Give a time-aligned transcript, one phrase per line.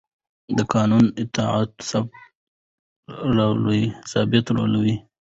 [0.57, 0.59] د
[0.99, 4.95] قانون اطاعت ثبات راولي